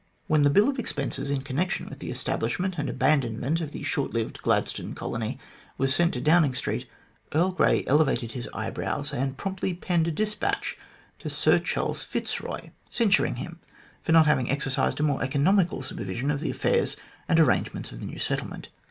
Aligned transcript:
When 0.25 0.41
the 0.41 0.49
bill 0.49 0.67
of 0.67 0.79
expenses 0.79 1.29
in 1.29 1.43
connection 1.43 1.85
with 1.87 1.99
the 1.99 2.09
establish 2.09 2.59
ment 2.59 2.79
and 2.79 2.89
abandonment 2.89 3.61
of 3.61 3.69
the 3.71 3.83
short 3.83 4.11
lived 4.13 4.41
Gladstone 4.41 4.95
Colony 4.95 5.37
was 5.77 5.93
sent 5.93 6.15
to 6.15 6.21
Downing 6.21 6.55
Street, 6.55 6.87
Earl 7.31 7.51
Grey 7.51 7.83
elevated 7.85 8.31
his 8.31 8.49
eyebrows, 8.51 9.13
and 9.13 9.37
promptly 9.37 9.75
penned 9.75 10.07
a 10.07 10.11
despatch 10.11 10.75
to 11.19 11.29
Sir 11.29 11.59
Charles 11.59 12.01
Fitzroy, 12.01 12.71
censuring 12.89 13.35
him 13.35 13.59
for 14.01 14.11
not 14.11 14.25
having 14.25 14.49
exercised 14.49 14.99
a 14.99 15.03
more 15.03 15.21
economical 15.21 15.83
supervision 15.83 16.31
of 16.31 16.39
the 16.39 16.49
affairs 16.49 16.97
and 17.29 17.39
arrangements 17.39 17.91
of 17.91 17.99
the 17.99 18.07
new 18.07 18.17
settlement. 18.17 18.69